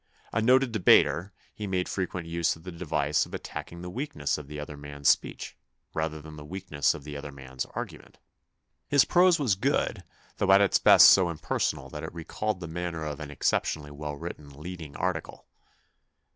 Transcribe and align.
A 0.33 0.41
noted 0.41 0.71
debater, 0.71 1.31
he 1.53 1.67
made 1.67 1.87
frequent 1.87 2.25
use 2.25 2.55
of 2.55 2.63
the 2.63 2.71
device 2.71 3.27
of 3.27 3.35
attacking 3.35 3.83
the 3.83 3.89
weakness 3.91 4.35
of 4.39 4.47
the 4.47 4.59
other 4.59 4.75
man's 4.75 5.07
speech, 5.09 5.55
rather 5.93 6.19
than 6.19 6.37
the 6.37 6.43
weakness 6.43 6.95
of 6.95 7.03
the 7.03 7.15
other 7.15 7.31
man's 7.31 7.65
argument. 7.75 8.17
His 8.87 9.05
prose 9.05 9.37
was 9.37 9.53
good, 9.53 10.03
though' 10.37 10.51
at 10.51 10.59
its 10.59 10.79
best 10.79 11.07
so 11.09 11.29
impersonal 11.29 11.87
that 11.91 12.01
it 12.03 12.15
recalled 12.15 12.61
the 12.61 12.67
manner 12.67 13.05
of 13.05 13.19
an 13.19 13.29
exceptionally 13.29 13.91
well 13.91 14.15
written 14.15 14.49
lead 14.49 14.81
ing 14.81 14.95
article. 14.95 15.45